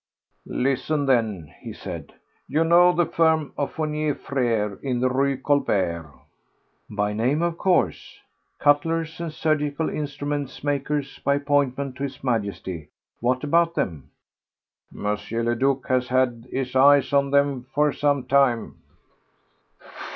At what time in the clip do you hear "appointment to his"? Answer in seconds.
11.35-12.23